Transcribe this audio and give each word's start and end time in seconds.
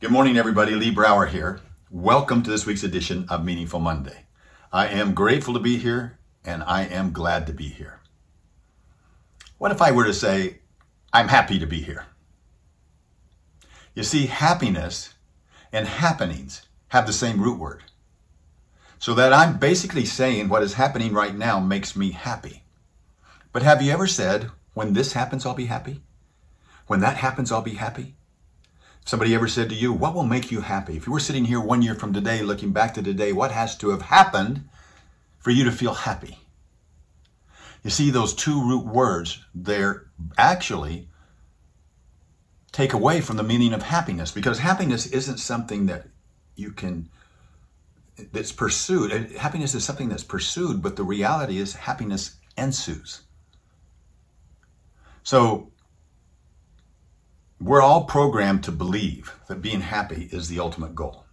Good 0.00 0.12
morning, 0.12 0.38
everybody. 0.38 0.76
Lee 0.76 0.92
Brower 0.92 1.26
here. 1.26 1.58
Welcome 1.90 2.44
to 2.44 2.50
this 2.50 2.64
week's 2.64 2.84
edition 2.84 3.26
of 3.28 3.44
Meaningful 3.44 3.80
Monday. 3.80 4.26
I 4.72 4.86
am 4.86 5.12
grateful 5.12 5.54
to 5.54 5.58
be 5.58 5.76
here 5.76 6.20
and 6.44 6.62
I 6.62 6.84
am 6.84 7.10
glad 7.10 7.48
to 7.48 7.52
be 7.52 7.66
here. 7.66 7.98
What 9.58 9.72
if 9.72 9.82
I 9.82 9.90
were 9.90 10.04
to 10.04 10.14
say, 10.14 10.60
I'm 11.12 11.26
happy 11.26 11.58
to 11.58 11.66
be 11.66 11.80
here? 11.82 12.06
You 13.92 14.04
see, 14.04 14.26
happiness 14.26 15.14
and 15.72 15.88
happenings 15.88 16.68
have 16.90 17.08
the 17.08 17.12
same 17.12 17.42
root 17.42 17.58
word. 17.58 17.82
So 19.00 19.14
that 19.14 19.32
I'm 19.32 19.58
basically 19.58 20.04
saying 20.04 20.48
what 20.48 20.62
is 20.62 20.74
happening 20.74 21.12
right 21.12 21.34
now 21.34 21.58
makes 21.58 21.96
me 21.96 22.12
happy. 22.12 22.62
But 23.52 23.64
have 23.64 23.82
you 23.82 23.90
ever 23.90 24.06
said, 24.06 24.52
when 24.74 24.92
this 24.92 25.14
happens, 25.14 25.44
I'll 25.44 25.54
be 25.54 25.66
happy? 25.66 26.02
When 26.86 27.00
that 27.00 27.16
happens, 27.16 27.50
I'll 27.50 27.62
be 27.62 27.74
happy? 27.74 28.14
Somebody 29.08 29.34
ever 29.34 29.48
said 29.48 29.70
to 29.70 29.74
you, 29.74 29.90
What 29.90 30.14
will 30.14 30.26
make 30.26 30.50
you 30.50 30.60
happy? 30.60 30.94
If 30.94 31.06
you 31.06 31.14
were 31.14 31.18
sitting 31.18 31.46
here 31.46 31.62
one 31.62 31.80
year 31.80 31.94
from 31.94 32.12
today, 32.12 32.42
looking 32.42 32.72
back 32.72 32.92
to 32.92 33.02
today, 33.02 33.32
what 33.32 33.52
has 33.52 33.74
to 33.78 33.88
have 33.88 34.02
happened 34.02 34.68
for 35.38 35.50
you 35.50 35.64
to 35.64 35.72
feel 35.72 35.94
happy? 35.94 36.36
You 37.82 37.88
see, 37.88 38.10
those 38.10 38.34
two 38.34 38.62
root 38.62 38.84
words, 38.84 39.42
they're 39.54 40.10
actually 40.36 41.08
take 42.70 42.92
away 42.92 43.22
from 43.22 43.38
the 43.38 43.42
meaning 43.42 43.72
of 43.72 43.82
happiness 43.82 44.30
because 44.30 44.58
happiness 44.58 45.06
isn't 45.06 45.38
something 45.38 45.86
that 45.86 46.08
you 46.54 46.72
can 46.72 47.08
that's 48.30 48.52
pursued 48.52 49.32
happiness 49.38 49.74
is 49.74 49.84
something 49.84 50.10
that's 50.10 50.24
pursued 50.24 50.82
but 50.82 50.96
the 50.96 51.04
reality 51.04 51.58
is 51.58 51.72
happiness 51.74 52.36
ensues 52.58 53.22
so 55.22 55.70
we're 57.60 57.82
all 57.82 58.04
programmed 58.04 58.62
to 58.64 58.72
believe 58.72 59.34
that 59.48 59.60
being 59.60 59.80
happy 59.80 60.28
is 60.30 60.48
the 60.48 60.60
ultimate 60.60 60.94
goal. 60.94 61.24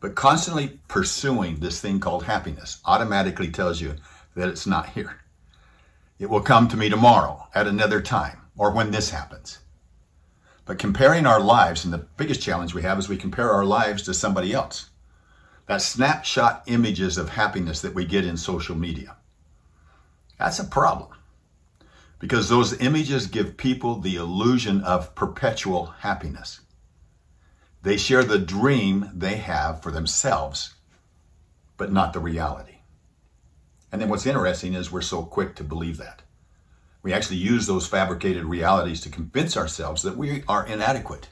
But 0.00 0.16
constantly 0.16 0.80
pursuing 0.88 1.56
this 1.56 1.80
thing 1.80 2.00
called 2.00 2.24
happiness 2.24 2.80
automatically 2.84 3.50
tells 3.50 3.80
you 3.80 3.94
that 4.34 4.48
it's 4.48 4.66
not 4.66 4.90
here. 4.90 5.20
It 6.18 6.28
will 6.28 6.40
come 6.40 6.66
to 6.68 6.76
me 6.76 6.88
tomorrow 6.88 7.46
at 7.54 7.68
another 7.68 8.00
time 8.00 8.38
or 8.56 8.72
when 8.72 8.90
this 8.90 9.10
happens. 9.10 9.58
But 10.64 10.78
comparing 10.78 11.24
our 11.24 11.40
lives, 11.40 11.84
and 11.84 11.94
the 11.94 12.06
biggest 12.16 12.42
challenge 12.42 12.74
we 12.74 12.82
have 12.82 12.98
is 12.98 13.08
we 13.08 13.16
compare 13.16 13.52
our 13.52 13.64
lives 13.64 14.02
to 14.02 14.14
somebody 14.14 14.52
else. 14.52 14.90
That 15.66 15.82
snapshot 15.82 16.64
images 16.66 17.16
of 17.16 17.30
happiness 17.30 17.80
that 17.82 17.94
we 17.94 18.04
get 18.04 18.24
in 18.24 18.36
social 18.36 18.74
media. 18.74 19.16
That's 20.38 20.58
a 20.58 20.64
problem 20.64 21.10
because 22.18 22.48
those 22.48 22.80
images 22.80 23.26
give 23.26 23.56
people 23.56 24.00
the 24.00 24.16
illusion 24.16 24.80
of 24.82 25.14
perpetual 25.14 25.86
happiness. 25.86 26.60
They 27.82 27.96
share 27.96 28.24
the 28.24 28.38
dream 28.38 29.10
they 29.14 29.36
have 29.36 29.82
for 29.82 29.90
themselves, 29.90 30.74
but 31.76 31.92
not 31.92 32.12
the 32.12 32.20
reality. 32.20 32.78
And 33.92 34.00
then 34.00 34.08
what's 34.08 34.26
interesting 34.26 34.74
is 34.74 34.90
we're 34.90 35.02
so 35.02 35.22
quick 35.22 35.54
to 35.56 35.64
believe 35.64 35.98
that. 35.98 36.22
We 37.02 37.12
actually 37.12 37.36
use 37.36 37.66
those 37.66 37.86
fabricated 37.86 38.44
realities 38.44 39.00
to 39.02 39.10
convince 39.10 39.56
ourselves 39.56 40.02
that 40.02 40.16
we 40.16 40.42
are 40.48 40.66
inadequate. 40.66 41.28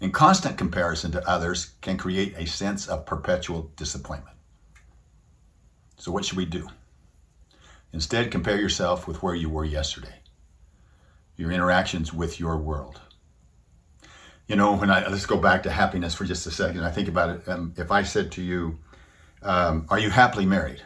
And 0.00 0.14
constant 0.14 0.58
comparison 0.58 1.10
to 1.12 1.28
others 1.28 1.72
can 1.80 1.96
create 1.96 2.34
a 2.36 2.46
sense 2.46 2.88
of 2.88 3.06
perpetual 3.06 3.72
disappointment. 3.76 4.36
So, 5.96 6.12
what 6.12 6.24
should 6.24 6.36
we 6.36 6.44
do? 6.44 6.68
Instead, 7.92 8.30
compare 8.30 8.58
yourself 8.58 9.06
with 9.06 9.22
where 9.22 9.34
you 9.34 9.50
were 9.50 9.64
yesterday, 9.64 10.20
your 11.36 11.50
interactions 11.50 12.12
with 12.12 12.40
your 12.40 12.56
world. 12.56 13.00
You 14.46 14.56
know, 14.56 14.76
when 14.76 14.90
I 14.90 15.06
let's 15.08 15.26
go 15.26 15.36
back 15.36 15.62
to 15.64 15.70
happiness 15.70 16.14
for 16.14 16.24
just 16.24 16.46
a 16.46 16.50
second. 16.50 16.84
I 16.84 16.90
think 16.90 17.08
about 17.08 17.30
it. 17.30 17.48
Um, 17.48 17.74
if 17.76 17.90
I 17.90 18.02
said 18.02 18.32
to 18.32 18.42
you, 18.42 18.78
um, 19.42 19.86
"Are 19.88 19.98
you 19.98 20.10
happily 20.10 20.46
married?" 20.46 20.82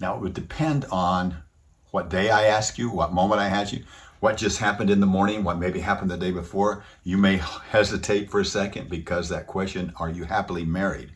Now 0.00 0.16
it 0.16 0.20
would 0.20 0.34
depend 0.34 0.84
on 0.90 1.42
what 1.90 2.10
day 2.10 2.30
I 2.30 2.46
ask 2.46 2.76
you, 2.76 2.90
what 2.90 3.12
moment 3.12 3.40
I 3.40 3.46
ask 3.46 3.72
you, 3.72 3.84
what 4.20 4.36
just 4.36 4.58
happened 4.58 4.90
in 4.90 5.00
the 5.00 5.06
morning, 5.06 5.44
what 5.44 5.58
maybe 5.58 5.80
happened 5.80 6.10
the 6.10 6.16
day 6.16 6.32
before. 6.32 6.82
You 7.04 7.16
may 7.18 7.36
hesitate 7.70 8.30
for 8.30 8.40
a 8.40 8.44
second 8.44 8.88
because 8.88 9.28
that 9.28 9.46
question, 9.46 9.92
"Are 9.96 10.10
you 10.10 10.24
happily 10.24 10.64
married?" 10.64 11.12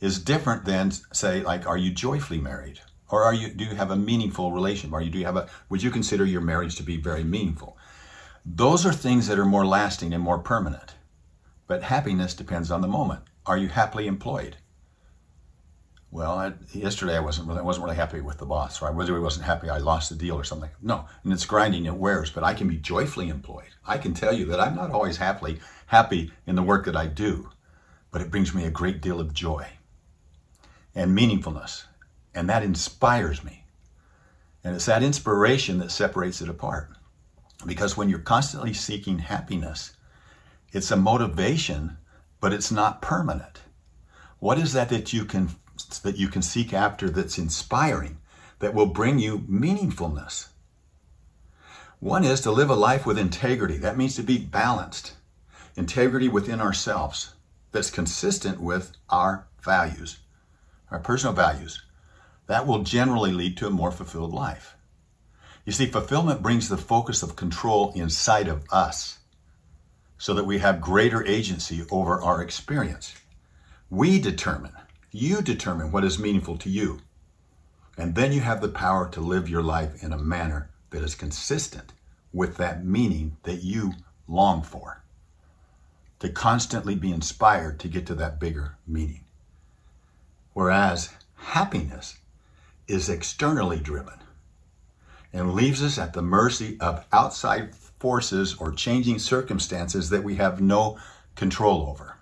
Is 0.00 0.18
different 0.18 0.64
than 0.64 0.90
say 1.12 1.42
like 1.42 1.66
are 1.66 1.78
you 1.78 1.90
joyfully 1.90 2.40
married? 2.40 2.80
Or 3.08 3.22
are 3.22 3.34
you 3.34 3.48
do 3.48 3.64
you 3.64 3.74
have 3.76 3.90
a 3.90 3.96
meaningful 3.96 4.52
relationship? 4.52 4.92
Or 4.92 5.00
you 5.00 5.10
do 5.10 5.18
you 5.18 5.24
have 5.24 5.36
a 5.36 5.48
would 5.68 5.82
you 5.82 5.90
consider 5.90 6.24
your 6.24 6.40
marriage 6.40 6.76
to 6.76 6.82
be 6.82 6.96
very 6.96 7.24
meaningful? 7.24 7.76
Those 8.44 8.86
are 8.86 8.92
things 8.92 9.26
that 9.28 9.38
are 9.38 9.44
more 9.44 9.66
lasting 9.66 10.12
and 10.12 10.22
more 10.22 10.38
permanent. 10.38 10.94
But 11.66 11.82
happiness 11.82 12.34
depends 12.34 12.70
on 12.70 12.80
the 12.80 12.88
moment. 12.88 13.22
Are 13.44 13.58
you 13.58 13.68
happily 13.68 14.06
employed? 14.06 14.56
Well 16.10 16.38
I, 16.38 16.52
yesterday 16.72 17.16
i 17.16 17.20
wasn't 17.20 17.48
really 17.48 17.60
i 17.60 17.64
wasn't 17.64 17.84
really 17.84 17.96
happy 17.96 18.20
with 18.20 18.38
the 18.38 18.46
boss 18.46 18.80
or 18.80 18.86
i 18.86 18.90
really 18.90 19.18
wasn't 19.18 19.44
happy 19.44 19.68
i 19.68 19.78
lost 19.78 20.08
the 20.08 20.14
deal 20.14 20.36
or 20.36 20.44
something. 20.44 20.70
No 20.80 21.06
and 21.24 21.32
it's 21.32 21.44
grinding 21.46 21.86
it 21.86 21.94
wears 21.94 22.30
but 22.30 22.44
i 22.44 22.54
can 22.54 22.68
be 22.68 22.76
joyfully 22.76 23.28
employed. 23.28 23.74
I 23.86 23.98
can 23.98 24.14
tell 24.14 24.32
you 24.32 24.44
that 24.46 24.60
i'm 24.60 24.76
not 24.76 24.92
always 24.92 25.16
happily 25.16 25.60
happy 25.86 26.32
in 26.46 26.54
the 26.54 26.62
work 26.62 26.84
that 26.86 26.96
i 26.96 27.06
do 27.06 27.50
but 28.10 28.22
it 28.22 28.30
brings 28.30 28.54
me 28.54 28.64
a 28.64 28.70
great 28.70 29.00
deal 29.02 29.20
of 29.20 29.34
joy 29.34 29.66
and 30.96 31.16
meaningfulness. 31.16 31.84
And 32.34 32.48
that 32.48 32.64
inspires 32.64 33.44
me. 33.44 33.64
And 34.64 34.74
it's 34.74 34.86
that 34.86 35.02
inspiration 35.02 35.78
that 35.78 35.92
separates 35.92 36.40
it 36.40 36.48
apart. 36.48 36.90
Because 37.64 37.96
when 37.96 38.08
you're 38.08 38.18
constantly 38.18 38.72
seeking 38.72 39.20
happiness, 39.20 39.92
it's 40.72 40.90
a 40.90 40.96
motivation, 40.96 41.98
but 42.40 42.52
it's 42.52 42.72
not 42.72 43.02
permanent. 43.02 43.60
What 44.40 44.58
is 44.58 44.72
that 44.72 44.88
that 44.88 45.12
you 45.12 45.24
can 45.24 45.50
that 46.02 46.16
you 46.16 46.28
can 46.28 46.42
seek 46.42 46.72
after 46.72 47.10
that's 47.10 47.38
inspiring, 47.38 48.18
that 48.58 48.74
will 48.74 48.86
bring 48.86 49.18
you 49.18 49.40
meaningfulness? 49.40 50.48
One 52.00 52.24
is 52.24 52.40
to 52.42 52.50
live 52.50 52.70
a 52.70 52.74
life 52.74 53.06
with 53.06 53.18
integrity. 53.18 53.76
That 53.76 53.96
means 53.96 54.16
to 54.16 54.22
be 54.22 54.38
balanced. 54.38 55.14
Integrity 55.76 56.28
within 56.28 56.60
ourselves 56.60 57.34
that's 57.72 57.90
consistent 57.90 58.60
with 58.60 58.92
our 59.10 59.46
values 59.62 60.18
our 60.90 60.98
personal 60.98 61.34
values, 61.34 61.82
that 62.46 62.66
will 62.66 62.82
generally 62.82 63.32
lead 63.32 63.56
to 63.56 63.66
a 63.66 63.70
more 63.70 63.90
fulfilled 63.90 64.32
life. 64.32 64.76
You 65.64 65.72
see, 65.72 65.86
fulfillment 65.86 66.42
brings 66.42 66.68
the 66.68 66.76
focus 66.76 67.22
of 67.22 67.34
control 67.34 67.92
inside 67.94 68.46
of 68.46 68.64
us 68.70 69.18
so 70.18 70.32
that 70.34 70.46
we 70.46 70.58
have 70.58 70.80
greater 70.80 71.26
agency 71.26 71.84
over 71.90 72.22
our 72.22 72.40
experience. 72.40 73.14
We 73.90 74.20
determine, 74.20 74.72
you 75.10 75.42
determine 75.42 75.92
what 75.92 76.04
is 76.04 76.18
meaningful 76.18 76.56
to 76.58 76.70
you. 76.70 77.00
And 77.98 78.14
then 78.14 78.32
you 78.32 78.40
have 78.40 78.60
the 78.60 78.68
power 78.68 79.08
to 79.10 79.20
live 79.20 79.48
your 79.48 79.62
life 79.62 80.02
in 80.02 80.12
a 80.12 80.18
manner 80.18 80.70
that 80.90 81.02
is 81.02 81.14
consistent 81.14 81.92
with 82.32 82.56
that 82.56 82.84
meaning 82.84 83.36
that 83.42 83.62
you 83.62 83.92
long 84.28 84.62
for. 84.62 85.02
To 86.20 86.28
constantly 86.28 86.94
be 86.94 87.10
inspired 87.12 87.78
to 87.80 87.88
get 87.88 88.06
to 88.06 88.14
that 88.14 88.40
bigger 88.40 88.76
meaning. 88.86 89.25
Whereas 90.56 91.10
happiness 91.34 92.16
is 92.88 93.10
externally 93.10 93.78
driven 93.78 94.20
and 95.30 95.52
leaves 95.52 95.82
us 95.82 95.98
at 95.98 96.14
the 96.14 96.22
mercy 96.22 96.78
of 96.80 97.04
outside 97.12 97.74
forces 97.74 98.54
or 98.54 98.72
changing 98.72 99.18
circumstances 99.18 100.08
that 100.08 100.24
we 100.24 100.36
have 100.36 100.62
no 100.62 100.98
control 101.34 101.90
over. 101.90 102.16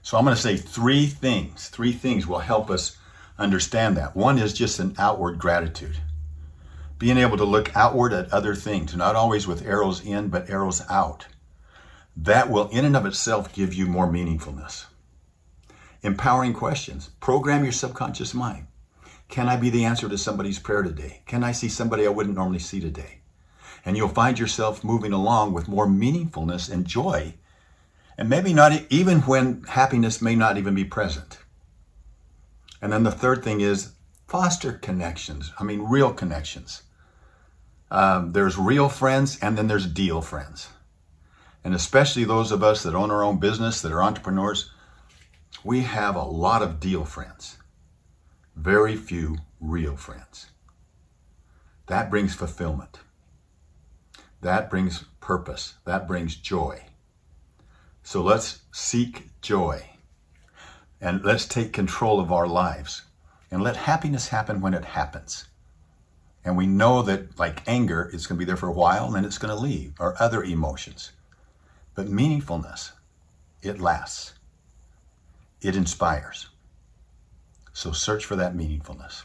So 0.00 0.16
I'm 0.16 0.24
going 0.24 0.34
to 0.34 0.40
say 0.40 0.56
three 0.56 1.04
things. 1.04 1.68
Three 1.68 1.92
things 1.92 2.26
will 2.26 2.38
help 2.38 2.70
us 2.70 2.96
understand 3.36 3.94
that. 3.98 4.16
One 4.16 4.38
is 4.38 4.54
just 4.54 4.78
an 4.78 4.94
outward 4.96 5.38
gratitude. 5.38 5.98
Being 6.98 7.18
able 7.18 7.36
to 7.36 7.44
look 7.44 7.76
outward 7.76 8.14
at 8.14 8.32
other 8.32 8.54
things, 8.54 8.96
not 8.96 9.14
always 9.14 9.46
with 9.46 9.66
arrows 9.66 10.02
in, 10.02 10.28
but 10.28 10.48
arrows 10.48 10.80
out. 10.88 11.26
That 12.16 12.48
will, 12.48 12.70
in 12.70 12.86
and 12.86 12.96
of 12.96 13.04
itself, 13.04 13.52
give 13.52 13.74
you 13.74 13.84
more 13.84 14.08
meaningfulness. 14.08 14.86
Empowering 16.02 16.52
questions. 16.52 17.10
Program 17.20 17.64
your 17.64 17.72
subconscious 17.72 18.32
mind. 18.32 18.66
Can 19.28 19.48
I 19.48 19.56
be 19.56 19.68
the 19.68 19.84
answer 19.84 20.08
to 20.08 20.16
somebody's 20.16 20.58
prayer 20.58 20.82
today? 20.82 21.22
Can 21.26 21.42
I 21.42 21.52
see 21.52 21.68
somebody 21.68 22.06
I 22.06 22.10
wouldn't 22.10 22.36
normally 22.36 22.60
see 22.60 22.80
today? 22.80 23.18
And 23.84 23.96
you'll 23.96 24.08
find 24.08 24.38
yourself 24.38 24.84
moving 24.84 25.12
along 25.12 25.52
with 25.52 25.68
more 25.68 25.86
meaningfulness 25.86 26.70
and 26.70 26.86
joy. 26.86 27.34
And 28.16 28.28
maybe 28.28 28.54
not 28.54 28.72
even 28.90 29.20
when 29.22 29.62
happiness 29.64 30.22
may 30.22 30.34
not 30.34 30.56
even 30.56 30.74
be 30.74 30.84
present. 30.84 31.38
And 32.80 32.92
then 32.92 33.02
the 33.02 33.10
third 33.10 33.42
thing 33.42 33.60
is 33.60 33.92
foster 34.26 34.72
connections. 34.72 35.52
I 35.58 35.64
mean, 35.64 35.80
real 35.80 36.12
connections. 36.12 36.82
Um, 37.90 38.32
there's 38.32 38.56
real 38.56 38.88
friends 38.88 39.38
and 39.40 39.58
then 39.58 39.66
there's 39.66 39.86
deal 39.86 40.20
friends. 40.20 40.68
And 41.64 41.74
especially 41.74 42.24
those 42.24 42.52
of 42.52 42.62
us 42.62 42.84
that 42.84 42.94
own 42.94 43.10
our 43.10 43.24
own 43.24 43.38
business, 43.38 43.80
that 43.82 43.92
are 43.92 44.02
entrepreneurs, 44.02 44.70
we 45.64 45.80
have 45.80 46.16
a 46.16 46.22
lot 46.22 46.62
of 46.62 46.80
deal 46.80 47.04
friends, 47.04 47.58
very 48.56 48.96
few 48.96 49.38
real 49.60 49.96
friends. 49.96 50.46
That 51.86 52.10
brings 52.10 52.34
fulfillment. 52.34 53.00
That 54.40 54.70
brings 54.70 55.04
purpose. 55.20 55.74
That 55.84 56.06
brings 56.06 56.36
joy. 56.36 56.82
So 58.02 58.22
let's 58.22 58.60
seek 58.72 59.30
joy 59.42 59.84
and 61.00 61.24
let's 61.24 61.46
take 61.46 61.72
control 61.72 62.20
of 62.20 62.32
our 62.32 62.46
lives 62.46 63.02
and 63.50 63.62
let 63.62 63.76
happiness 63.76 64.28
happen 64.28 64.60
when 64.60 64.74
it 64.74 64.84
happens. 64.84 65.46
And 66.44 66.56
we 66.56 66.66
know 66.66 67.02
that, 67.02 67.38
like 67.38 67.66
anger, 67.66 68.10
it's 68.12 68.26
going 68.26 68.36
to 68.36 68.38
be 68.38 68.46
there 68.46 68.56
for 68.56 68.68
a 68.68 68.72
while 68.72 69.06
and 69.06 69.14
then 69.14 69.24
it's 69.24 69.38
going 69.38 69.54
to 69.54 69.60
leave, 69.60 69.94
or 69.98 70.14
other 70.20 70.42
emotions. 70.42 71.12
But 71.94 72.06
meaningfulness, 72.06 72.92
it 73.62 73.80
lasts, 73.80 74.34
it 75.60 75.76
inspires. 75.76 76.48
So 77.72 77.92
search 77.92 78.24
for 78.24 78.36
that 78.36 78.56
meaningfulness. 78.56 79.22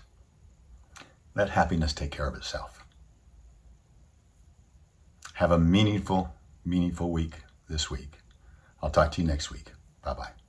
Let 1.35 1.49
happiness 1.49 1.93
take 1.93 2.11
care 2.11 2.27
of 2.27 2.35
itself. 2.35 2.85
Have 5.33 5.51
a 5.51 5.57
meaningful, 5.57 6.33
meaningful 6.63 7.11
week 7.11 7.33
this 7.67 7.89
week. 7.89 8.19
I'll 8.81 8.91
talk 8.91 9.11
to 9.13 9.21
you 9.21 9.27
next 9.27 9.51
week. 9.51 9.71
Bye 10.03 10.13
bye. 10.13 10.42